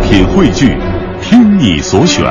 [0.00, 0.76] 品汇聚，
[1.22, 2.24] 听你所选，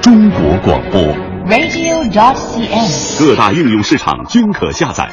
[0.00, 1.02] 中国广播。
[1.48, 3.18] radio.cn。
[3.18, 5.08] 各大应用市场均可下载。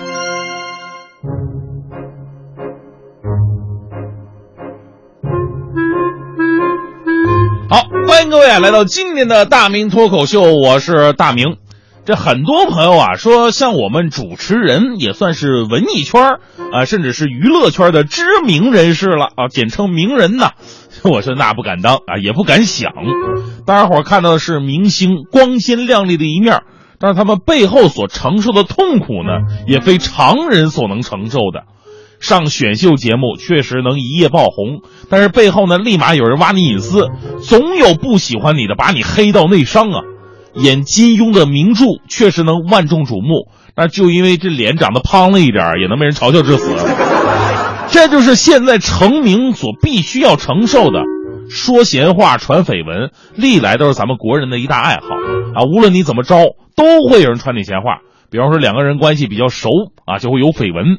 [7.68, 11.58] 好，欢迎各位啊来到今天的大明脱口秀，我是大明。
[12.06, 16.38] 这很多朋友啊说，像我们主持人也算是文艺圈
[16.72, 20.52] 啊，甚至是娱乐圈的知名人士了啊，简称名人呐。
[21.04, 22.92] 我说那不敢当啊，也不敢想。
[23.66, 26.62] 大家伙看到的是明星光鲜亮丽的一面，
[27.00, 31.64] 但是他们背后所承受的痛苦呢，也非常人所能承受的。
[32.20, 37.10] 上选秀节目确实能一夜爆红，但是背后呢，立马有人挖你隐私，
[37.42, 40.02] 总有不喜欢你的把你黑到内伤啊。
[40.56, 46.72] 演金庸的名著确实能万众瞩目，那就因为这脸长得胖了一点，也能被人嘲笑致死。
[47.90, 51.04] 这就是现在成名所必须要承受的。
[51.50, 55.08] 说闲话、传绯闻，历来都是咱们国人的一大爱好
[55.54, 55.64] 啊。
[55.66, 58.00] 无论你怎么着，都会有人传你闲话。
[58.32, 59.70] 比方说两个人关系比较熟
[60.06, 60.98] 啊，就会有绯闻；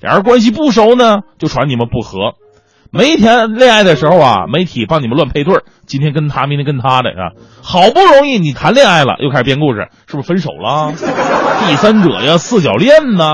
[0.00, 2.34] 俩人关系不熟呢，就传你们不和。
[2.90, 7.32] 没谈恋爱的时候啊，媒体帮你们乱配对，今天跟他，明天跟他的啊。
[7.62, 10.92] 好不容易你谈恋爱了，又开始编故事，是不是分手了？
[11.68, 13.26] 第三者呀，四角恋呢？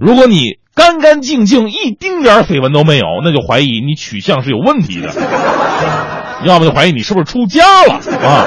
[0.00, 5.12] 如果你干干净净，一丁点绯闻都没有，那就怀疑你取向是有问题的，
[6.44, 8.46] 要么就怀疑你是不是出家了啊。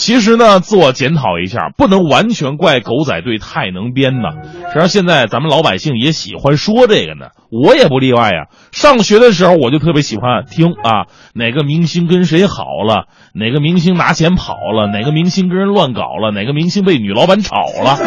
[0.00, 4.30] 其实呢，自我检讨一下，不能完全怪狗仔队太能编呐。
[4.72, 8.46] 实际上，现在咱们老百姓也喜欢说这个呢，我也不例外呀。
[8.72, 17.98] 上学的时候，我就特别喜欢听啊，哪个明星跟谁好了，哪个明星拿钱跑了，哪个明星跟人乱搞了，哪个明星被女老板炒了，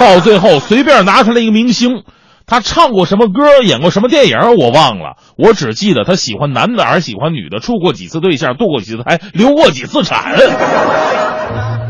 [0.00, 2.02] 到最后随便拿出来一个明星。
[2.48, 5.16] 他唱过什么歌，演过什么电影，我忘了。
[5.36, 10.32] 我只记得他喜欢男的还是喜欢女的，处过几次对象，堕过几次胎，流过几次产。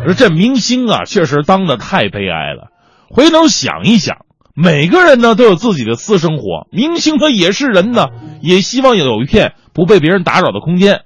[0.07, 2.69] 而这明星啊，确实当的太悲哀了。
[3.09, 4.19] 回头想一想，
[4.55, 8.09] 每个人呢都有自己的私生活，明星他也是人呢，
[8.41, 11.03] 也希望有一片不被别人打扰的空间。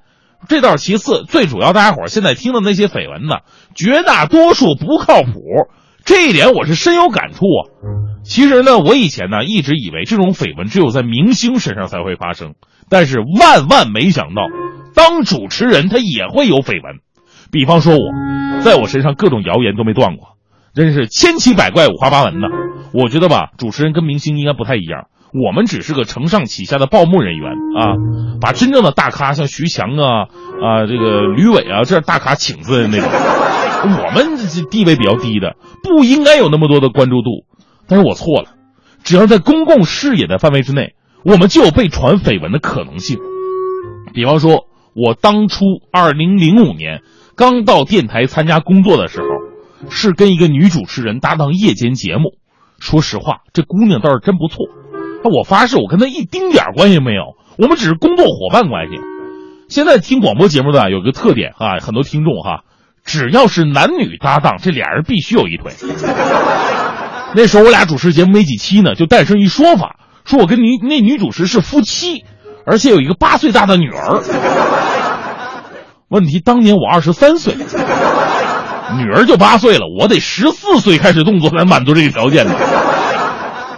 [0.48, 3.40] 这倒是其次，最主要，大家伙现在听的那些绯闻呢，
[3.74, 5.32] 绝大多数不靠谱。
[6.04, 7.60] 这一点我是深有感触啊。
[8.24, 12.54] 其实呢，我以前呢一直以为这种绯闻只有在明星身上才会发生，
[12.88, 14.42] 但是万万没想到，
[14.94, 17.00] 当主持人他也会有绯闻。
[17.50, 20.36] 比方说我，在我身上各种谣言都没断过，
[20.74, 22.48] 真是千奇百怪、五花八门的。
[22.92, 27.94] 我觉得吧，主持人跟明星应该不太一样，我们只是个承上启下的报幕人员啊，
[28.40, 30.22] 把真正的大咖像徐强啊
[30.62, 33.08] 啊这个吕伟啊这大咖请出来的那种。
[33.82, 37.46] 我们这地位比较低的，不应该有那么多的关注度。
[37.88, 38.50] 但是我错了，
[39.02, 40.94] 只要在公共视野的范围之内，
[41.24, 43.18] 我们就有被传绯闻的可能性。
[44.12, 47.00] 比方说，我当初二零零五年
[47.40, 52.34] 刚到电台参加工作的时候，是跟一个女主持人搭档夜间节目。
[52.78, 54.66] 说实话，这姑娘倒是真不错。
[55.24, 58.96] 我发誓，我跟她一丁点关系没有，我们只是工作伙伴关系。
[59.70, 62.60] 现在听广播节目的有个特点啊，很多听众哈。
[63.06, 65.72] 只要是男女搭档，这俩人必须有一腿。
[67.34, 72.22] 那时候我俩主持节目没几期呢，就诞生一说法，说我跟女那女主持是夫妻，
[72.66, 74.20] 而且有一个八岁大的女儿。
[76.10, 77.54] 问题当年我二十三岁，
[78.98, 82.52] 女儿就八岁了，我得十四岁开始动作才满足这个条件呢。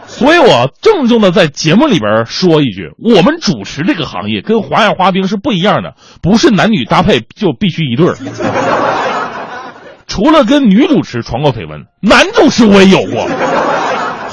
[0.07, 8.17] 所以我郑重的在节目里边说一句：我们主持这个行业跟花样滑冰是不一样的，不是男女搭配就必须一对儿。
[10.09, 13.29] 除了跟女主持传过绯闻，男主持我也有过。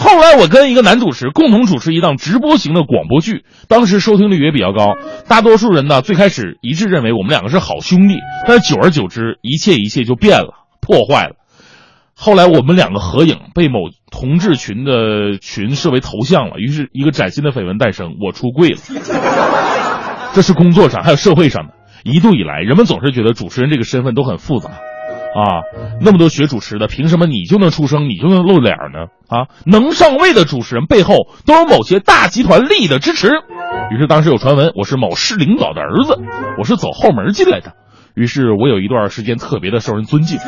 [0.10, 4.98] 后来我跟一个男主持共同主持一档直播型的广播剧，当时收听率也比较高。
[5.28, 8.16] 大多数人呢，最开始一致认为我们两个是好兄弟，
[8.48, 11.36] 但是久而久之，一切一切就变了，破坏了。
[12.16, 18.78] 后来我们两个合影被某同志群的群设为头像了，于是一个崭新的绯闻诞生，我出柜了。
[20.34, 21.74] 这是工作上还有社会上的。
[22.04, 24.72] 一度以来，人们总是觉得主持人这个身份都很复杂。
[25.36, 25.62] 啊，
[26.02, 29.08] 那么多学主持的，凭什么你就能出声，你就能露脸呢？
[29.28, 33.30] 啊，能上位的主持人背后都有某些大集团利益的支持。
[33.92, 36.18] 于是当时有传闻，我是某市领导的儿子，
[36.58, 37.74] 我是走后门进来的。
[38.16, 40.40] 于是我有一段时间特别的受人尊敬。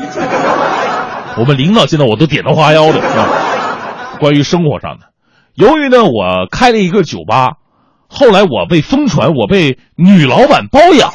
[1.37, 4.17] 我们领导见到我都点头哈腰的啊。
[4.19, 5.05] 关于生活上的，
[5.53, 7.53] 由于呢我开了一个酒吧，
[8.09, 11.11] 后来我被疯传我被女老板包养，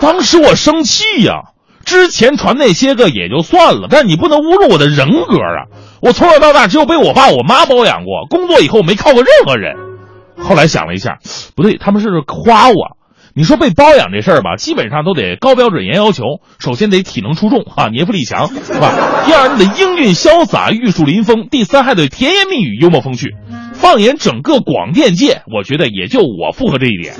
[0.00, 1.52] 当时我生气呀、
[1.84, 5.66] 之前传那些个也就算了，但你不能侮辱我的人格啊！
[6.00, 9.74] 我从小到大只有被我爸我妈包养过，工作以后没靠过任何人。
[10.38, 11.18] 后来想了一下，
[11.56, 12.96] 不对，他们是夸我，
[13.34, 16.22] 你说被包养这事儿吧，基本上都得高标准严要求。
[16.58, 18.92] 首先得体能出众啊，年富力强，是吧？
[19.26, 21.48] 第二，你得英俊潇洒、玉树临风。
[21.50, 23.34] 第三，还得甜言蜜语、幽默风趣。
[23.74, 27.14] 放眼整个广电界，我觉得也就我符合这一点。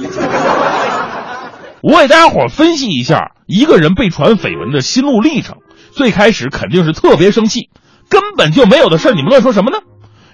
[1.83, 5.57] 我给大家伙分析一下一个人被传绯闻的心路历程。
[5.91, 7.69] 最开始肯定是特别生气，
[8.09, 9.79] 根本就没有的事，你们乱说什么呢？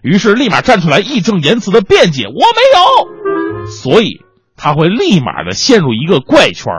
[0.03, 3.67] 于是立马站出来义正言辞的辩解，我没有。
[3.67, 4.21] 所以
[4.57, 6.73] 他会立马的陷入一个怪圈，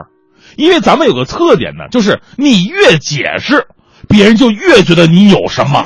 [0.56, 3.66] 因为咱们有个特点呢，就是你越解释，
[4.08, 5.84] 别人就越觉得你有什么。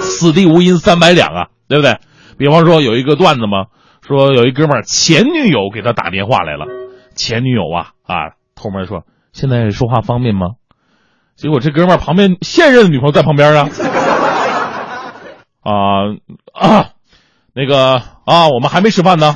[0.00, 1.98] 此地无银三百两啊，对不对？
[2.38, 3.66] 比方说有一个段子嘛，
[4.06, 6.66] 说有一哥们儿前女友给他打电话来了，
[7.14, 10.56] 前女友啊啊，后面说现在说话方便吗？
[11.36, 13.68] 结果这哥们儿旁边现任的女朋友在旁边啊，
[15.60, 16.08] 啊
[16.54, 16.88] 啊，
[17.52, 19.34] 那个啊，我们还没吃饭呢。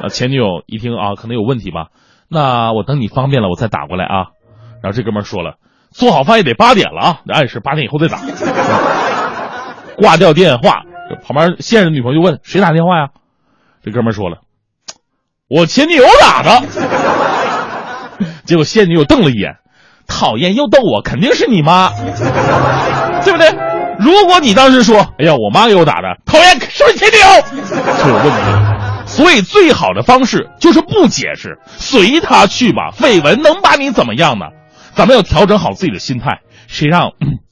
[0.00, 1.88] 啊，前女友一听啊，可能有问题吧，
[2.28, 4.26] 那我等你方便了，我再打过来啊。
[4.82, 5.56] 然后这哥们儿说了，
[5.90, 8.18] 做好饭也得八点了啊，按时八点以后再打。
[9.96, 10.82] 挂掉电话，
[11.26, 13.08] 旁边现任女朋友就问谁打电话呀？
[13.82, 14.42] 这哥们儿说了，
[15.48, 17.15] 我前女友打的。
[18.46, 19.56] 结果现女友瞪了一眼。
[20.08, 21.90] 讨厌又逗我，肯定是你妈，
[23.24, 23.48] 对不对？
[23.98, 27.26] 如果你当时说：“哎呀，我妈给我打的，讨厌，是不是前女友？”
[28.00, 28.38] 就有问题。
[29.04, 32.92] 所以最好的方式就是不解释，随他去吧。
[32.96, 34.46] 绯闻能把你怎么样呢？
[34.94, 36.38] 咱们要调整好自己的心态。
[36.68, 37.10] 谁让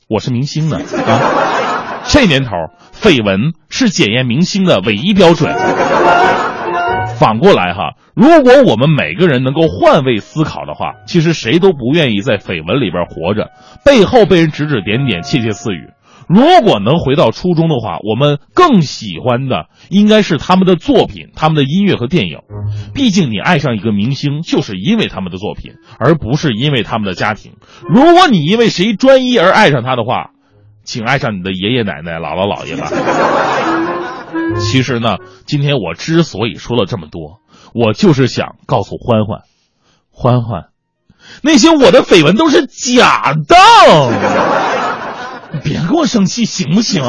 [0.08, 0.78] 我是明星呢？
[1.08, 2.50] 啊，这年头，
[3.02, 5.52] 绯闻是检验明星的唯一标准。
[7.18, 13.50] 反过来哈，如果我们每个人能够换位思考的话，其实谁都不愿意在绯闻里边活着，
[13.84, 15.90] 背后被人指指点点、窃窃私语。
[16.26, 22.38] 如果能回到初中的话，我们更喜欢的应该是他们的作品、他们的音乐和电影。
[22.94, 27.52] 毕竟你爱上一个明星，就是因为他们的作品，而不是因为他们的家庭。
[27.88, 30.30] 如果你因为谁专一而爱上他的话，
[30.82, 32.88] 请爱上你的爷爷奶奶、姥姥姥爷吧。
[34.60, 37.40] 其实呢，今天我之所以说了这么多，
[37.74, 39.40] 我就是想告诉欢欢，
[40.10, 40.68] 欢欢，
[41.42, 43.56] 那些我的绯闻都是假的，
[45.62, 47.02] 别跟我生气行不行？